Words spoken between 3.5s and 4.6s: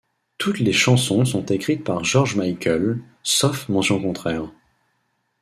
mention contraire.